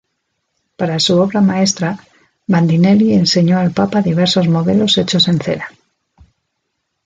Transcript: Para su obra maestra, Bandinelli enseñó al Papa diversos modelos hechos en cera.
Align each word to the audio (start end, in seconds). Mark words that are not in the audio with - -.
Para 0.77 0.99
su 0.99 1.21
obra 1.21 1.41
maestra, 1.41 1.99
Bandinelli 2.47 3.13
enseñó 3.13 3.59
al 3.59 3.69
Papa 3.69 4.01
diversos 4.01 4.47
modelos 4.47 4.97
hechos 4.97 5.27
en 5.27 5.39
cera. 5.39 5.67